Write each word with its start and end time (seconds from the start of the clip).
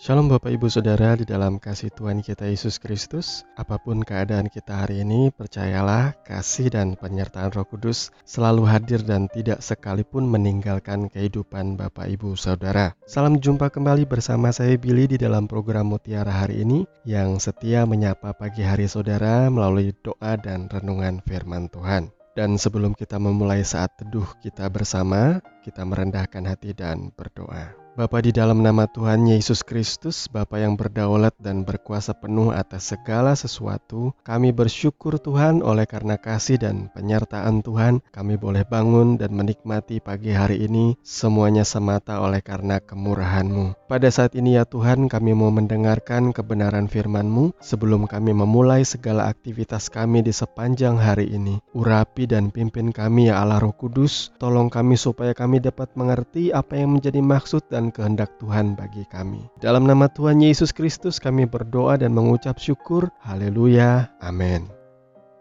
Shalom 0.00 0.32
Bapak 0.32 0.48
Ibu 0.56 0.72
Saudara 0.72 1.12
di 1.12 1.28
dalam 1.28 1.60
kasih 1.60 1.92
Tuhan 1.92 2.24
kita 2.24 2.48
Yesus 2.48 2.80
Kristus. 2.80 3.44
Apa 3.60 3.76
pun 3.76 4.00
keadaan 4.00 4.48
kita 4.48 4.72
hari 4.72 5.04
ini, 5.04 5.28
percayalah 5.28 6.16
kasih 6.24 6.72
dan 6.72 6.96
penyertaan 6.96 7.52
Roh 7.52 7.68
Kudus 7.68 8.08
selalu 8.24 8.64
hadir 8.64 9.04
dan 9.04 9.28
tidak 9.28 9.60
sekalipun 9.60 10.24
meninggalkan 10.24 11.12
kehidupan 11.12 11.76
Bapak 11.76 12.08
Ibu 12.16 12.32
Saudara. 12.32 12.96
Salam 13.04 13.44
jumpa 13.44 13.68
kembali 13.68 14.08
bersama 14.08 14.48
saya 14.56 14.80
Billy 14.80 15.04
di 15.04 15.20
dalam 15.20 15.44
program 15.44 15.92
Mutiara 15.92 16.32
hari 16.32 16.64
ini 16.64 16.88
yang 17.04 17.36
setia 17.36 17.84
menyapa 17.84 18.32
pagi 18.32 18.64
hari 18.64 18.88
saudara 18.88 19.52
melalui 19.52 19.92
doa 20.00 20.40
dan 20.40 20.72
renungan 20.72 21.20
firman 21.28 21.68
Tuhan. 21.68 22.08
Dan 22.32 22.56
sebelum 22.56 22.96
kita 22.96 23.20
memulai 23.20 23.60
saat 23.68 24.00
teduh 24.00 24.24
kita 24.40 24.64
bersama, 24.72 25.44
kita 25.60 25.84
merendahkan 25.84 26.48
hati 26.48 26.72
dan 26.72 27.12
berdoa. 27.12 27.89
Bapa 28.00 28.24
di 28.24 28.32
dalam 28.32 28.64
nama 28.64 28.88
Tuhan 28.88 29.28
Yesus 29.28 29.60
Kristus, 29.60 30.24
Bapa 30.24 30.56
yang 30.56 30.72
berdaulat 30.72 31.36
dan 31.36 31.68
berkuasa 31.68 32.16
penuh 32.16 32.48
atas 32.48 32.96
segala 32.96 33.36
sesuatu, 33.36 34.16
kami 34.24 34.56
bersyukur 34.56 35.20
Tuhan 35.20 35.60
oleh 35.60 35.84
karena 35.84 36.16
kasih 36.16 36.56
dan 36.56 36.88
penyertaan 36.96 37.60
Tuhan, 37.60 38.00
kami 38.08 38.40
boleh 38.40 38.64
bangun 38.64 39.20
dan 39.20 39.36
menikmati 39.36 40.00
pagi 40.00 40.32
hari 40.32 40.64
ini, 40.64 40.96
semuanya 41.04 41.60
semata 41.60 42.24
oleh 42.24 42.40
karena 42.40 42.80
kemurahan-Mu. 42.80 43.76
Pada 43.84 44.08
saat 44.08 44.32
ini 44.32 44.56
ya 44.56 44.64
Tuhan, 44.64 45.12
kami 45.12 45.36
mau 45.36 45.52
mendengarkan 45.52 46.32
kebenaran 46.32 46.88
firman-Mu 46.88 47.52
sebelum 47.60 48.08
kami 48.08 48.32
memulai 48.32 48.80
segala 48.80 49.28
aktivitas 49.28 49.92
kami 49.92 50.24
di 50.24 50.32
sepanjang 50.32 50.96
hari 50.96 51.36
ini. 51.36 51.60
Urapi 51.76 52.24
dan 52.24 52.48
pimpin 52.48 52.96
kami 52.96 53.28
ya 53.28 53.44
Allah 53.44 53.60
Roh 53.60 53.76
Kudus, 53.76 54.32
tolong 54.40 54.72
kami 54.72 54.96
supaya 54.96 55.36
kami 55.36 55.60
dapat 55.60 55.92
mengerti 56.00 56.48
apa 56.48 56.80
yang 56.80 56.96
menjadi 56.96 57.20
maksud 57.20 57.68
dan 57.68 57.89
kehendak 57.92 58.34
Tuhan 58.38 58.74
bagi 58.78 59.06
kami. 59.10 59.46
Dalam 59.58 59.86
nama 59.86 60.08
Tuhan 60.10 60.40
Yesus 60.40 60.74
Kristus 60.74 61.18
kami 61.18 61.46
berdoa 61.46 62.00
dan 62.00 62.16
mengucap 62.16 62.56
syukur. 62.56 63.10
Haleluya. 63.22 64.10
Amin. 64.22 64.70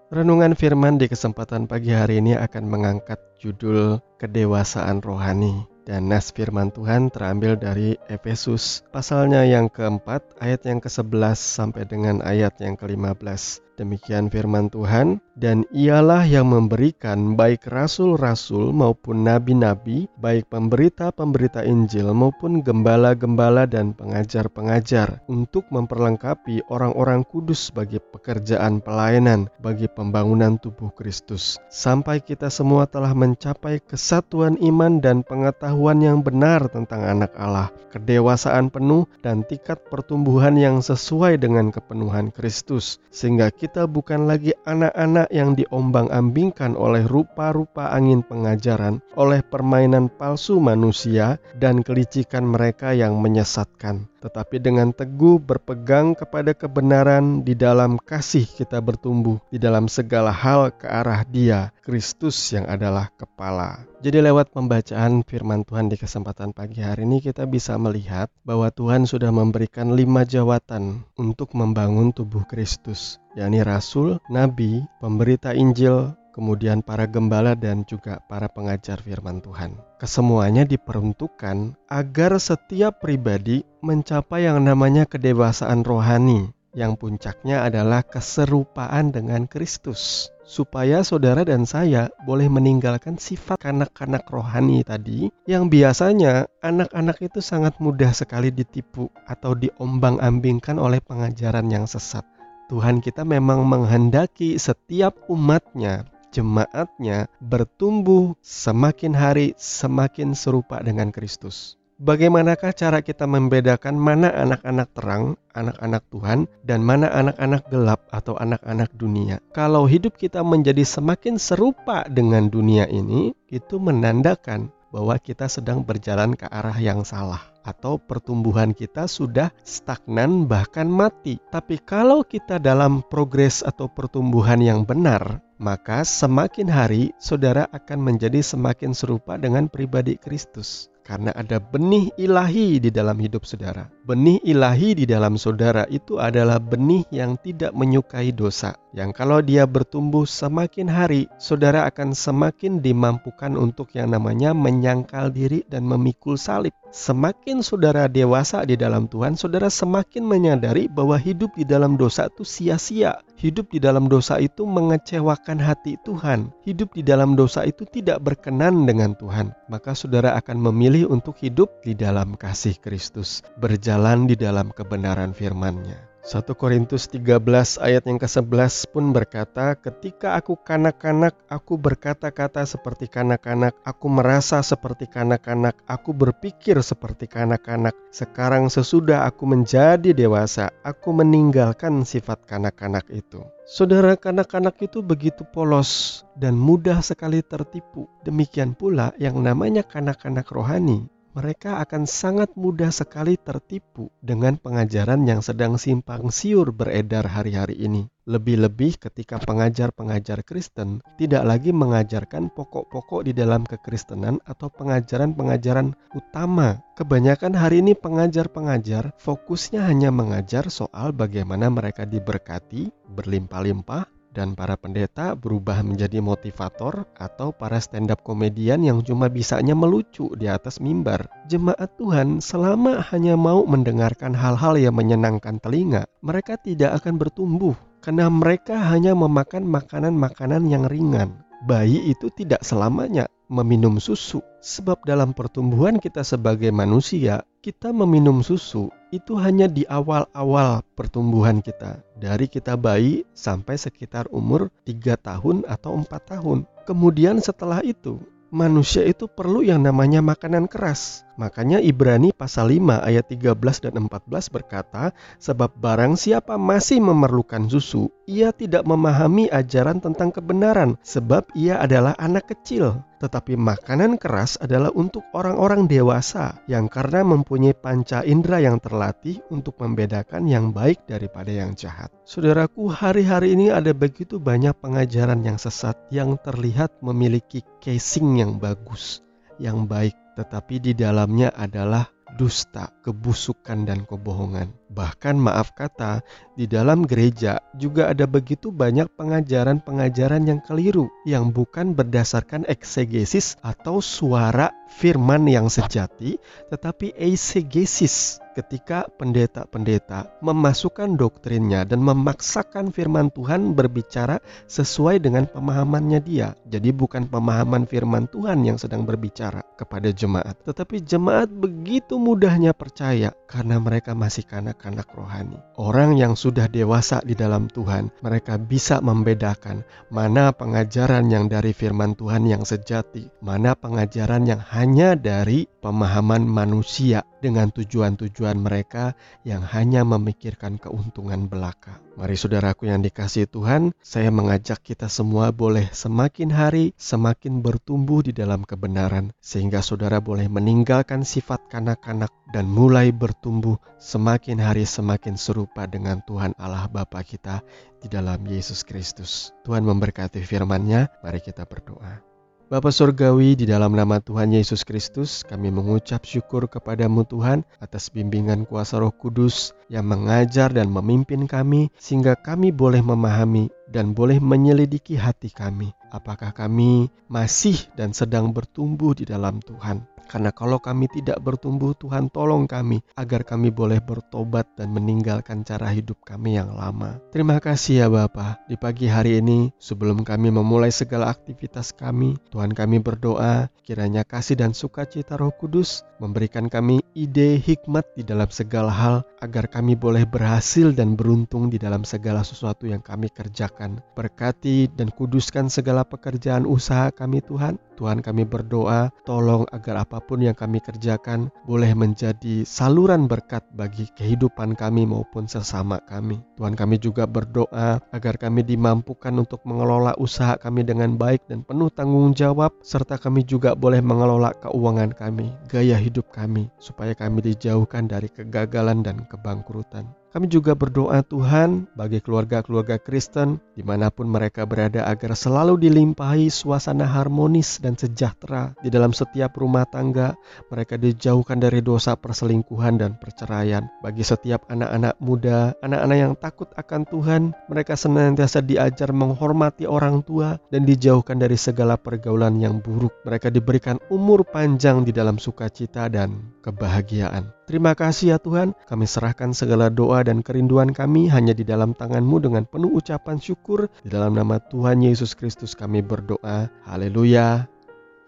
Renungan 0.09 0.57
firman 0.57 0.97
di 0.97 1.05
kesempatan 1.05 1.69
pagi 1.69 1.93
hari 1.93 2.17
ini 2.17 2.33
akan 2.33 2.65
mengangkat 2.65 3.21
judul 3.37 4.01
kedewasaan 4.17 5.05
rohani. 5.05 5.69
Dan 5.89 6.05
nas 6.05 6.29
firman 6.29 6.69
Tuhan 6.69 7.09
terambil 7.09 7.57
dari 7.57 7.97
Efesus 8.13 8.85
pasalnya 8.93 9.41
yang 9.41 9.73
keempat 9.73 10.21
ayat 10.37 10.69
yang 10.69 10.77
ke-11 10.85 11.33
sampai 11.33 11.89
dengan 11.89 12.21
ayat 12.21 12.61
yang 12.61 12.77
ke-15. 12.77 13.65
Demikian 13.79 14.27
firman 14.27 14.67
Tuhan, 14.67 15.23
dan 15.39 15.63
ialah 15.71 16.27
yang 16.27 16.51
memberikan 16.51 17.39
baik 17.39 17.63
rasul-rasul 17.63 18.75
maupun 18.75 19.23
nabi-nabi, 19.23 20.11
baik 20.19 20.51
pemberita-pemberita 20.51 21.63
Injil 21.63 22.11
maupun 22.11 22.59
gembala-gembala 22.59 23.63
dan 23.71 23.95
pengajar-pengajar 23.95 25.23
untuk 25.31 25.63
memperlengkapi 25.71 26.67
orang-orang 26.67 27.23
kudus 27.23 27.71
bagi 27.71 28.03
pekerjaan 28.03 28.83
pelayanan 28.83 29.47
bagi 29.63 29.87
pembangunan 29.87 30.59
tubuh 30.59 30.91
Kristus. 30.91 31.55
Sampai 31.71 32.19
kita 32.19 32.51
semua 32.51 32.83
telah 32.83 33.15
mencapai 33.15 33.79
kesatuan 33.79 34.59
iman 34.59 34.99
dan 34.99 35.23
pengetahuan 35.23 35.78
yang 35.79 36.19
benar 36.19 36.67
tentang 36.67 37.07
anak 37.07 37.31
Allah, 37.39 37.71
kedewasaan 37.95 38.67
penuh 38.67 39.07
dan 39.23 39.47
tingkat 39.47 39.79
pertumbuhan 39.87 40.59
yang 40.59 40.83
sesuai 40.83 41.39
dengan 41.39 41.71
kepenuhan 41.71 42.35
Kristus, 42.35 42.99
sehingga 43.15 43.47
kita 43.47 43.87
bukan 43.87 44.27
lagi 44.27 44.51
anak-anak 44.67 45.31
yang 45.31 45.55
diombang-ambingkan 45.55 46.75
oleh 46.75 47.07
rupa-rupa 47.07 47.95
angin 47.95 48.19
pengajaran, 48.19 48.99
oleh 49.15 49.39
permainan 49.39 50.11
palsu 50.11 50.59
manusia, 50.59 51.39
dan 51.55 51.79
kelicikan 51.79 52.43
mereka 52.43 52.91
yang 52.91 53.23
menyesatkan 53.23 54.11
tetapi 54.19 54.59
dengan 54.59 54.91
teguh 54.91 55.39
berpegang 55.39 56.11
kepada 56.13 56.51
kebenaran 56.51 57.41
di 57.41 57.55
dalam 57.55 57.95
kasih 57.95 58.43
kita 58.43 58.83
bertumbuh 58.83 59.39
di 59.47 59.57
dalam 59.57 59.87
segala 59.87 60.35
hal 60.35 60.75
ke 60.75 60.85
arah 60.85 61.23
Dia, 61.23 61.71
Kristus 61.79 62.35
yang 62.51 62.67
adalah 62.67 63.09
kepala. 63.15 63.87
Jadi 63.99 64.23
lewat 64.23 64.55
pembacaan 64.55 65.23
firman 65.27 65.67
Tuhan 65.67 65.91
di 65.91 65.99
kesempatan 65.99 66.55
pagi 66.55 66.79
hari 66.79 67.03
ini 67.03 67.19
kita 67.19 67.43
bisa 67.43 67.75
melihat 67.75 68.31
bahwa 68.47 68.71
Tuhan 68.71 69.03
sudah 69.03 69.31
memberikan 69.31 69.91
lima 69.95 70.23
jawatan 70.23 71.03
untuk 71.19 71.51
membangun 71.51 72.15
tubuh 72.15 72.47
Kristus, 72.47 73.19
yakni 73.35 73.59
rasul, 73.59 74.19
nabi, 74.31 74.83
pemberita 75.03 75.51
Injil, 75.51 76.18
kemudian 76.39 76.79
para 76.79 77.03
gembala 77.03 77.51
dan 77.51 77.83
juga 77.83 78.23
para 78.31 78.47
pengajar 78.47 79.03
firman 79.03 79.43
Tuhan. 79.43 79.75
Kesemuanya 79.99 80.63
diperuntukkan 80.63 81.75
agar 81.91 82.39
setiap 82.39 83.03
pribadi 83.03 83.67
mencapai 83.83 84.47
yang 84.47 84.63
namanya 84.63 85.03
kedewasaan 85.03 85.83
rohani, 85.83 86.55
yang 86.71 86.95
puncaknya 86.95 87.67
adalah 87.67 88.07
keserupaan 88.07 89.11
dengan 89.11 89.51
Kristus. 89.51 90.31
Supaya 90.49 91.05
saudara 91.05 91.45
dan 91.45 91.69
saya 91.69 92.09
boleh 92.25 92.49
meninggalkan 92.49 93.21
sifat 93.21 93.61
kanak-kanak 93.61 94.25
rohani 94.25 94.81
tadi, 94.81 95.29
yang 95.45 95.69
biasanya 95.69 96.49
anak-anak 96.65 97.21
itu 97.21 97.37
sangat 97.37 97.77
mudah 97.77 98.09
sekali 98.15 98.49
ditipu 98.49 99.13
atau 99.29 99.53
diombang-ambingkan 99.53 100.81
oleh 100.81 101.03
pengajaran 101.05 101.69
yang 101.69 101.85
sesat. 101.85 102.25
Tuhan 102.65 102.97
kita 103.01 103.21
memang 103.25 103.61
menghendaki 103.61 104.57
setiap 104.57 105.17
umatnya 105.29 106.09
jemaatnya 106.29 107.29
bertumbuh 107.41 108.37
semakin 108.41 109.13
hari 109.13 109.47
semakin 109.57 110.37
serupa 110.37 110.79
dengan 110.81 111.09
Kristus. 111.09 111.79
Bagaimanakah 111.99 112.71
cara 112.71 113.03
kita 113.03 113.27
membedakan 113.27 113.99
mana 113.99 114.31
anak-anak 114.31 114.87
terang, 114.95 115.35
anak-anak 115.51 115.99
Tuhan, 116.07 116.39
dan 116.63 116.79
mana 116.79 117.11
anak-anak 117.11 117.67
gelap 117.67 118.07
atau 118.15 118.39
anak-anak 118.39 118.87
dunia? 118.95 119.43
Kalau 119.51 119.83
hidup 119.83 120.15
kita 120.15 120.39
menjadi 120.39 120.87
semakin 120.87 121.35
serupa 121.35 122.07
dengan 122.07 122.47
dunia 122.47 122.87
ini, 122.87 123.35
itu 123.51 123.83
menandakan 123.83 124.71
bahwa 124.95 125.19
kita 125.19 125.51
sedang 125.51 125.83
berjalan 125.83 126.39
ke 126.39 126.47
arah 126.47 126.79
yang 126.79 127.03
salah 127.03 127.48
atau 127.63 127.99
pertumbuhan 127.99 128.71
kita 128.71 129.05
sudah 129.05 129.51
stagnan 129.63 130.47
bahkan 130.49 130.87
mati. 130.87 131.37
Tapi 131.51 131.79
kalau 131.83 132.25
kita 132.25 132.57
dalam 132.57 133.05
progres 133.05 133.61
atau 133.61 133.87
pertumbuhan 133.91 134.59
yang 134.59 134.83
benar, 134.83 135.43
maka 135.59 136.07
semakin 136.07 136.71
hari 136.71 137.03
saudara 137.19 137.67
akan 137.75 137.99
menjadi 137.99 138.39
semakin 138.39 138.95
serupa 138.95 139.35
dengan 139.35 139.67
pribadi 139.67 140.15
Kristus. 140.15 140.87
Karena 141.09 141.33
ada 141.33 141.57
benih 141.57 142.13
ilahi 142.21 142.77
di 142.77 142.93
dalam 142.93 143.17
hidup 143.17 143.41
saudara. 143.41 143.89
Benih 144.05 144.37
ilahi 144.45 144.93
di 144.93 145.09
dalam 145.09 145.41
saudara 145.41 145.89
itu 145.89 146.21
adalah 146.21 146.61
benih 146.61 147.01
yang 147.09 147.33
tidak 147.41 147.73
menyukai 147.73 148.29
dosa. 148.29 148.77
Yang 148.93 149.17
kalau 149.17 149.41
dia 149.41 149.65
bertumbuh 149.65 150.29
semakin 150.29 150.85
hari, 150.85 151.25
saudara 151.41 151.89
akan 151.89 152.13
semakin 152.13 152.85
dimampukan 152.85 153.57
untuk 153.57 153.89
yang 153.97 154.13
namanya 154.13 154.53
menyangkal 154.53 155.33
diri 155.33 155.65
dan 155.65 155.89
memikul 155.89 156.37
salib. 156.37 156.77
Semakin 156.89 157.61
saudara 157.61 158.09
dewasa 158.09 158.65
di 158.65 158.73
dalam 158.73 159.05
Tuhan, 159.05 159.37
saudara 159.37 159.69
semakin 159.69 160.25
menyadari 160.25 160.89
bahwa 160.89 161.21
hidup 161.21 161.53
di 161.53 161.61
dalam 161.61 162.01
dosa 162.01 162.25
itu 162.33 162.41
sia-sia. 162.41 163.21
Hidup 163.37 163.69
di 163.69 163.77
dalam 163.77 164.09
dosa 164.09 164.41
itu 164.41 164.65
mengecewakan 164.65 165.61
hati 165.61 166.01
Tuhan. 166.01 166.49
Hidup 166.65 166.97
di 166.97 167.05
dalam 167.05 167.37
dosa 167.37 167.61
itu 167.61 167.85
tidak 167.85 168.25
berkenan 168.25 168.89
dengan 168.89 169.13
Tuhan. 169.13 169.53
Maka 169.69 169.93
saudara 169.93 170.33
akan 170.41 170.73
memilih 170.73 171.13
untuk 171.13 171.37
hidup 171.37 171.69
di 171.85 171.93
dalam 171.93 172.33
kasih 172.33 172.81
Kristus, 172.81 173.45
berjalan 173.61 174.25
di 174.25 174.33
dalam 174.33 174.73
kebenaran 174.73 175.29
firman-Nya. 175.37 176.08
1 176.29 176.45
Korintus 176.53 177.09
13 177.09 177.41
ayat 177.81 178.05
yang 178.05 178.21
ke-11 178.21 178.93
pun 178.93 179.09
berkata, 179.09 179.73
Ketika 179.73 180.37
aku 180.37 180.61
kanak-kanak, 180.61 181.33
aku 181.49 181.73
berkata-kata 181.73 182.69
seperti 182.69 183.09
kanak-kanak, 183.09 183.73
aku 183.81 184.05
merasa 184.13 184.61
seperti 184.61 185.09
kanak-kanak, 185.09 185.73
aku 185.89 186.13
berpikir 186.13 186.77
seperti 186.85 187.25
kanak-kanak. 187.25 187.97
Sekarang 188.13 188.69
sesudah 188.69 189.25
aku 189.25 189.49
menjadi 189.49 190.13
dewasa, 190.13 190.69
aku 190.85 191.17
meninggalkan 191.17 192.05
sifat 192.05 192.45
kanak-kanak 192.45 193.09
itu. 193.09 193.41
Saudara 193.65 194.13
kanak-kanak 194.13 194.77
itu 194.85 195.01
begitu 195.01 195.41
polos 195.49 196.21
dan 196.37 196.53
mudah 196.53 197.01
sekali 197.01 197.41
tertipu. 197.41 198.05
Demikian 198.21 198.77
pula 198.77 199.17
yang 199.17 199.41
namanya 199.41 199.81
kanak-kanak 199.81 200.45
rohani 200.53 201.09
mereka 201.37 201.77
akan 201.85 202.09
sangat 202.09 202.53
mudah 202.57 202.89
sekali 202.89 203.37
tertipu 203.37 204.09
dengan 204.19 204.57
pengajaran 204.57 205.23
yang 205.29 205.45
sedang 205.45 205.77
simpang 205.77 206.33
siur 206.33 206.73
beredar 206.73 207.29
hari-hari 207.29 207.77
ini. 207.77 208.09
Lebih-lebih 208.29 209.01
ketika 209.01 209.41
pengajar-pengajar 209.41 210.45
Kristen 210.45 211.01
tidak 211.17 211.49
lagi 211.49 211.73
mengajarkan 211.73 212.53
pokok-pokok 212.53 213.25
di 213.25 213.33
dalam 213.33 213.65
kekristenan 213.65 214.37
atau 214.45 214.69
pengajaran-pengajaran 214.69 215.97
utama. 216.13 216.77
Kebanyakan 216.93 217.57
hari 217.57 217.81
ini 217.81 217.97
pengajar-pengajar 217.97 219.17
fokusnya 219.17 219.81
hanya 219.85 220.13
mengajar 220.13 220.69
soal 220.69 221.09
bagaimana 221.09 221.73
mereka 221.73 222.05
diberkati, 222.05 222.93
berlimpah-limpah, 223.09 224.18
dan 224.39 224.55
para 224.55 224.79
pendeta 224.79 225.35
berubah 225.35 225.83
menjadi 225.83 226.23
motivator 226.23 227.03
atau 227.19 227.51
para 227.51 227.75
stand 227.83 228.07
up 228.07 228.23
komedian 228.23 228.79
yang 228.87 229.03
cuma 229.03 229.27
bisanya 229.27 229.75
melucu 229.75 230.31
di 230.39 230.47
atas 230.47 230.79
mimbar. 230.79 231.27
Jemaat 231.51 231.99
Tuhan 231.99 232.39
selama 232.39 233.03
hanya 233.11 233.35
mau 233.35 233.67
mendengarkan 233.67 234.31
hal-hal 234.31 234.79
yang 234.79 234.95
menyenangkan 234.95 235.59
telinga, 235.59 236.07
mereka 236.23 236.55
tidak 236.55 237.03
akan 237.03 237.19
bertumbuh 237.19 237.75
karena 237.99 238.31
mereka 238.31 238.79
hanya 238.79 239.11
memakan 239.11 239.67
makanan-makanan 239.67 240.71
yang 240.71 240.87
ringan. 240.87 241.43
Bayi 241.67 241.99
itu 242.07 242.31
tidak 242.31 242.63
selamanya 242.63 243.27
meminum 243.51 243.99
susu, 243.99 244.39
sebab 244.63 245.03
dalam 245.03 245.35
pertumbuhan 245.35 245.99
kita 245.99 246.23
sebagai 246.23 246.71
manusia, 246.71 247.43
kita 247.59 247.91
meminum 247.91 248.39
susu 248.39 248.87
itu 249.09 249.37
hanya 249.41 249.65
di 249.65 249.85
awal-awal 249.89 250.85
pertumbuhan 250.93 251.61
kita. 251.61 252.01
Dari 252.17 252.45
kita 252.45 252.77
bayi 252.77 253.25
sampai 253.33 253.77
sekitar 253.77 254.29
umur 254.29 254.69
3 254.85 255.17
tahun 255.17 255.65
atau 255.65 255.97
4 255.97 256.09
tahun. 256.29 256.59
Kemudian 256.85 257.41
setelah 257.41 257.81
itu, 257.85 258.21
manusia 258.49 259.05
itu 259.05 259.25
perlu 259.29 259.61
yang 259.65 259.81
namanya 259.81 260.21
makanan 260.21 260.69
keras. 260.69 261.25
Makanya 261.39 261.79
Ibrani 261.79 262.35
pasal 262.35 262.75
5 262.75 262.99
ayat 262.99 263.31
13 263.31 263.55
dan 263.87 263.95
14 263.95 264.51
berkata, 264.51 265.15
sebab 265.39 265.71
barang 265.71 266.19
siapa 266.19 266.59
masih 266.59 266.99
memerlukan 266.99 267.71
susu, 267.71 268.11
ia 268.27 268.51
tidak 268.51 268.83
memahami 268.83 269.47
ajaran 269.47 270.03
tentang 270.03 270.35
kebenaran, 270.35 270.99
sebab 270.99 271.47
ia 271.55 271.79
adalah 271.79 272.11
anak 272.19 272.51
kecil. 272.51 273.07
Tetapi 273.23 273.55
makanan 273.55 274.19
keras 274.19 274.59
adalah 274.59 274.91
untuk 274.91 275.23
orang-orang 275.31 275.87
dewasa 275.87 276.59
yang 276.67 276.91
karena 276.91 277.23
mempunyai 277.23 277.71
panca 277.71 278.19
indera 278.27 278.59
yang 278.59 278.83
terlatih 278.83 279.39
untuk 279.47 279.79
membedakan 279.79 280.43
yang 280.43 280.75
baik 280.75 281.07
daripada 281.07 281.55
yang 281.55 281.71
jahat. 281.71 282.11
Saudaraku, 282.27 282.91
hari-hari 282.91 283.55
ini 283.55 283.71
ada 283.71 283.95
begitu 283.95 284.43
banyak 284.43 284.75
pengajaran 284.83 285.39
yang 285.39 285.55
sesat 285.55 285.95
yang 286.11 286.35
terlihat 286.35 286.99
memiliki 286.99 287.63
casing 287.79 288.43
yang 288.43 288.59
bagus, 288.59 289.23
yang 289.55 289.87
baik 289.87 290.15
tetapi 290.39 290.79
di 290.79 290.95
dalamnya 290.95 291.51
adalah 291.51 292.07
dusta, 292.39 292.87
kebusukan, 293.03 293.83
dan 293.83 294.07
kebohongan. 294.07 294.78
Bahkan, 294.89 295.37
maaf 295.37 295.77
kata, 295.77 296.25
di 296.57 296.65
dalam 296.65 297.05
gereja 297.05 297.61
juga 297.77 298.09
ada 298.09 298.25
begitu 298.25 298.73
banyak 298.73 299.05
pengajaran-pengajaran 299.13 300.49
yang 300.49 300.59
keliru, 300.65 301.07
yang 301.29 301.53
bukan 301.53 301.93
berdasarkan 301.93 302.65
eksegesis 302.65 303.55
atau 303.61 304.01
suara 304.01 304.73
firman 304.89 305.45
yang 305.45 305.69
sejati, 305.69 306.41
tetapi 306.73 307.13
eisegesis 307.13 308.41
ketika 308.57 309.07
pendeta-pendeta 309.15 310.35
memasukkan 310.43 311.15
doktrinnya 311.15 311.87
dan 311.87 312.03
memaksakan 312.03 312.91
firman 312.91 313.31
Tuhan 313.31 313.71
berbicara 313.77 314.43
sesuai 314.67 315.23
dengan 315.23 315.47
pemahamannya 315.47 316.19
dia. 316.19 316.57
Jadi 316.67 316.91
bukan 316.91 317.29
pemahaman 317.31 317.87
firman 317.87 318.27
Tuhan 318.27 318.67
yang 318.67 318.75
sedang 318.75 319.07
berbicara 319.07 319.63
kepada 319.79 320.11
jemaat, 320.11 320.59
tetapi 320.67 320.99
jemaat 320.99 321.47
begitu 321.47 322.19
mudahnya 322.19 322.75
percaya 322.75 323.31
karena 323.47 323.79
mereka 323.79 324.11
masih 324.11 324.43
kanak-kanak 324.79 325.11
rohani. 325.11 325.59
Orang 325.75 326.15
yang 326.15 326.39
sudah 326.39 326.71
dewasa 326.71 327.19
di 327.27 327.35
dalam 327.35 327.67
Tuhan, 327.67 328.09
mereka 328.23 328.55
bisa 328.55 329.03
membedakan 329.03 329.83
mana 330.07 330.55
pengajaran 330.55 331.27
yang 331.27 331.51
dari 331.51 331.75
firman 331.75 332.15
Tuhan 332.15 332.47
yang 332.47 332.63
sejati, 332.63 333.27
mana 333.43 333.75
pengajaran 333.75 334.47
yang 334.47 334.63
hanya 334.71 335.19
dari 335.19 335.67
pemahaman 335.83 336.47
manusia 336.47 337.27
dengan 337.43 337.75
tujuan-tujuan 337.75 338.55
mereka 338.55 339.13
yang 339.43 339.61
hanya 339.67 340.07
memikirkan 340.07 340.79
keuntungan 340.79 341.51
belaka. 341.51 342.08
Mari 342.19 342.35
saudaraku 342.35 342.91
yang 342.91 342.99
dikasih 342.99 343.47
Tuhan, 343.47 343.95
saya 344.03 344.27
mengajak 344.27 344.83
kita 344.83 345.07
semua 345.07 345.55
boleh 345.55 345.87
semakin 345.95 346.51
hari 346.51 346.91
semakin 346.99 347.63
bertumbuh 347.63 348.19
di 348.19 348.35
dalam 348.35 348.67
kebenaran 348.67 349.31
sehingga 349.39 349.79
saudara 349.79 350.19
boleh 350.19 350.51
meninggalkan 350.51 351.23
sifat 351.23 351.71
kanak-kanak 351.71 352.27
dan 352.51 352.67
mulai 352.67 353.15
bertumbuh 353.15 353.79
semakin 354.03 354.59
hari 354.59 354.83
semakin 354.83 355.39
serupa 355.39 355.87
dengan 355.87 356.19
Tuhan 356.27 356.59
Allah 356.59 356.91
Bapa 356.91 357.23
kita 357.23 357.63
di 358.03 358.11
dalam 358.11 358.43
Yesus 358.43 358.83
Kristus. 358.83 359.55
Tuhan 359.63 359.87
memberkati 359.87 360.43
firman-Nya, 360.43 361.23
mari 361.23 361.39
kita 361.39 361.63
berdoa. 361.63 362.28
Bapa 362.69 362.93
Surgawi, 362.93 363.57
di 363.57 363.65
dalam 363.65 363.97
nama 363.97 364.21
Tuhan 364.21 364.53
Yesus 364.53 364.85
Kristus, 364.85 365.41
kami 365.41 365.73
mengucap 365.73 366.21
syukur 366.21 366.69
kepadamu 366.69 367.25
Tuhan 367.25 367.65
atas 367.81 368.13
bimbingan 368.13 368.69
kuasa 368.69 369.01
roh 369.01 369.09
kudus 369.09 369.73
yang 369.89 370.05
mengajar 370.05 370.69
dan 370.69 370.93
memimpin 370.93 371.49
kami 371.49 371.89
sehingga 371.97 372.37
kami 372.37 372.69
boleh 372.69 373.01
memahami 373.01 373.73
dan 373.89 374.13
boleh 374.13 374.37
menyelidiki 374.37 375.17
hati 375.17 375.49
kami. 375.49 375.97
Apakah 376.13 376.53
kami 376.53 377.09
masih 377.25 377.89
dan 377.97 378.13
sedang 378.13 378.53
bertumbuh 378.53 379.17
di 379.17 379.25
dalam 379.25 379.65
Tuhan? 379.65 380.05
Karena 380.27 380.51
kalau 380.51 380.81
kami 380.81 381.07
tidak 381.07 381.39
bertumbuh, 381.39 381.95
Tuhan 381.95 382.27
tolong 382.33 382.67
kami 382.67 382.99
agar 383.15 383.47
kami 383.47 383.71
boleh 383.71 384.03
bertobat 384.03 384.67
dan 384.75 384.91
meninggalkan 384.91 385.63
cara 385.63 385.87
hidup 385.93 386.19
kami 386.25 386.59
yang 386.59 386.75
lama. 386.75 387.21
Terima 387.31 387.61
kasih 387.61 388.03
ya 388.03 388.07
Bapa. 388.11 388.59
Di 388.67 388.75
pagi 388.75 389.07
hari 389.07 389.39
ini, 389.39 389.71
sebelum 389.79 390.27
kami 390.27 390.51
memulai 390.51 390.91
segala 390.91 391.31
aktivitas 391.31 391.95
kami, 391.95 392.35
Tuhan 392.51 392.75
kami 392.75 392.99
berdoa 392.99 393.71
kiranya 393.89 394.21
kasih 394.21 394.53
dan 394.53 394.77
sukacita 394.77 395.33
Roh 395.33 395.49
Kudus 395.49 396.05
memberikan 396.21 396.69
kami 396.69 397.01
ide 397.17 397.57
hikmat 397.57 398.05
di 398.13 398.21
dalam 398.21 398.45
segala 398.53 398.93
hal 398.93 399.25
agar 399.41 399.65
kami 399.65 399.97
boleh 399.97 400.29
berhasil 400.29 400.93
dan 400.93 401.17
beruntung 401.17 401.73
di 401.73 401.81
dalam 401.81 402.05
segala 402.05 402.45
sesuatu 402.45 402.85
yang 402.85 403.01
kami 403.01 403.31
kerjakan. 403.33 404.03
Berkati 404.13 404.91
dan 404.93 405.09
kuduskan 405.09 405.71
segala 405.71 406.05
pekerjaan 406.05 406.69
usaha 406.69 407.09
kami 407.09 407.41
Tuhan. 407.41 407.81
Tuhan 407.99 408.23
kami 408.23 408.47
berdoa, 408.47 409.11
tolong 409.27 409.67
agar 409.75 410.07
apa 410.09 410.25
pun 410.25 410.41
yang 410.41 410.57
kami 410.57 410.81
kerjakan 410.81 411.53
boleh 411.69 411.93
menjadi 411.93 412.65
saluran 412.65 413.29
berkat 413.29 413.61
bagi 413.77 414.09
kehidupan 414.17 414.73
kami 414.73 415.05
maupun 415.05 415.45
sesama 415.45 416.01
kami. 416.09 416.41
Tuhan 416.57 416.73
kami 416.73 416.97
juga 416.97 417.29
berdoa 417.29 418.01
agar 418.09 418.41
kami 418.41 418.65
dimampukan 418.65 419.29
untuk 419.37 419.61
mengelola 419.69 420.17
usaha 420.17 420.57
kami 420.57 420.81
dengan 420.81 421.13
baik 421.13 421.45
dan 421.45 421.61
penuh 421.61 421.93
tanggung 421.93 422.33
jawab 422.33 422.73
serta 422.81 423.21
kami 423.21 423.45
juga 423.45 423.77
boleh 423.77 424.01
mengelola 424.01 424.49
keuangan 424.57 425.13
kami, 425.13 425.53
gaya 425.69 426.01
hidup 426.01 426.25
kami 426.33 426.73
supaya 426.81 427.13
kami 427.13 427.45
dijauhkan 427.45 428.09
dari 428.09 428.33
kegagalan 428.33 429.05
dan 429.05 429.29
kebangkrutan. 429.29 430.09
Kami 430.29 430.45
juga 430.45 430.77
berdoa 430.77 431.25
Tuhan 431.25 431.89
bagi 431.97 432.21
keluarga-keluarga 432.21 433.01
Kristen 433.01 433.57
di 433.73 433.81
mana 433.81 434.13
pun 434.13 434.29
mereka 434.29 434.61
berada 434.61 435.01
agar 435.09 435.33
selalu 435.33 435.81
dilimpahi 435.81 436.53
suasana 436.53 437.09
harmonis 437.09 437.81
dan 437.81 437.97
sejahtera 437.97 438.77
di 438.85 438.93
dalam 438.93 439.09
setiap 439.09 439.57
rumah 439.57 439.89
tangga. 439.89 440.37
Mereka 440.69 441.01
dijauhkan 441.01 441.57
dari 441.57 441.81
dosa 441.81 442.13
perselingkuhan 442.13 443.01
dan 443.01 443.17
perceraian. 443.17 443.89
Bagi 444.05 444.21
setiap 444.21 444.69
anak-anak 444.69 445.17
muda, 445.17 445.73
anak-anak 445.81 446.17
yang 446.21 446.33
takut 446.37 446.69
akan 446.77 447.09
Tuhan, 447.09 447.41
mereka 447.65 447.97
senantiasa 447.97 448.61
diajar 448.61 449.09
menghormati 449.09 449.89
orang 449.89 450.21
tua 450.21 450.61
dan 450.69 450.85
dijauhkan 450.85 451.41
dari 451.41 451.57
segala 451.57 451.97
pergaulan 451.97 452.61
yang 452.61 452.77
buruk. 452.77 453.17
Mereka 453.25 453.49
diberikan 453.49 453.97
umur 454.13 454.45
panjang 454.45 455.01
di 455.01 455.09
dalam 455.09 455.41
sukacita 455.41 456.05
dan 456.05 456.53
kebahagiaan. 456.61 457.49
Terima 457.69 457.93
kasih 457.93 458.33
ya 458.33 458.37
Tuhan, 458.41 458.73
kami 458.89 459.05
serahkan 459.05 459.53
segala 459.53 459.93
dan 460.23 460.43
kerinduan 460.45 460.91
kami 460.91 461.27
hanya 461.29 461.51
di 461.55 461.67
dalam 461.67 461.95
tangan-Mu 461.95 462.37
dengan 462.43 462.63
penuh 462.67 462.95
ucapan 462.95 463.39
syukur. 463.39 463.87
Di 464.03 464.09
dalam 464.11 464.35
nama 464.35 464.59
Tuhan 464.59 465.03
Yesus 465.03 465.35
Kristus 465.35 465.75
kami 465.75 466.03
berdoa. 466.03 466.71
Haleluya. 466.87 467.67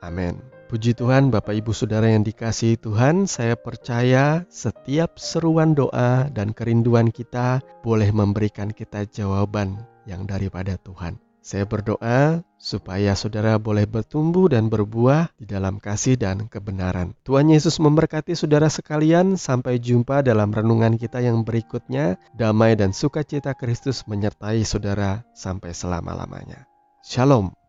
Amin. 0.01 0.41
Puji 0.71 0.95
Tuhan, 0.95 1.35
Bapak 1.35 1.51
Ibu 1.51 1.75
Saudara 1.75 2.07
yang 2.07 2.23
dikasihi 2.23 2.79
Tuhan, 2.79 3.27
saya 3.27 3.59
percaya 3.59 4.47
setiap 4.47 5.19
seruan 5.19 5.75
doa 5.75 6.31
dan 6.31 6.55
kerinduan 6.55 7.11
kita 7.11 7.59
boleh 7.83 8.07
memberikan 8.15 8.71
kita 8.71 9.03
jawaban 9.11 9.83
yang 10.07 10.23
daripada 10.23 10.79
Tuhan. 10.79 11.30
Saya 11.41 11.65
berdoa 11.65 12.45
supaya 12.61 13.17
saudara 13.17 13.57
boleh 13.57 13.89
bertumbuh 13.89 14.45
dan 14.45 14.69
berbuah 14.69 15.33
di 15.41 15.49
dalam 15.49 15.81
kasih 15.81 16.13
dan 16.13 16.45
kebenaran. 16.45 17.17
Tuhan 17.25 17.49
Yesus 17.49 17.81
memberkati 17.81 18.37
saudara 18.37 18.69
sekalian. 18.69 19.41
Sampai 19.41 19.81
jumpa 19.81 20.21
dalam 20.21 20.53
renungan 20.53 21.01
kita 21.01 21.17
yang 21.25 21.41
berikutnya. 21.41 22.21
Damai 22.37 22.77
dan 22.77 22.93
sukacita 22.93 23.57
Kristus 23.57 24.05
menyertai 24.05 24.61
saudara 24.61 25.25
sampai 25.33 25.73
selama-lamanya. 25.73 26.69
Shalom. 27.01 27.60